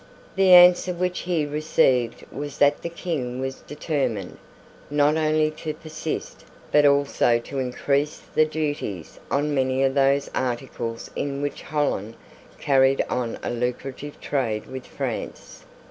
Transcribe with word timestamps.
The 0.35 0.49
answer 0.53 0.93
which 0.95 1.19
he 1.19 1.45
received 1.45 2.25
was 2.31 2.57
that 2.57 2.81
the 2.81 2.89
King 2.89 3.39
was 3.39 3.59
determined, 3.61 4.39
not 4.89 5.15
only 5.15 5.51
to 5.51 5.75
persist, 5.75 6.43
but 6.71 6.87
also 6.87 7.37
to 7.37 7.59
increase 7.59 8.19
the 8.33 8.45
duties 8.45 9.19
on 9.29 9.53
many 9.53 9.83
of 9.83 9.93
those 9.93 10.27
articles 10.33 11.11
in 11.15 11.43
which 11.43 11.61
Holland 11.61 12.15
carried 12.59 13.05
on 13.11 13.37
a 13.43 13.51
lucrative 13.51 14.19
trade 14.19 14.65
with 14.65 14.87
France. 14.87 15.65